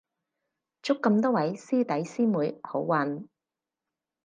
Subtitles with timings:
[0.81, 3.27] 祝咁多位師弟師妹好運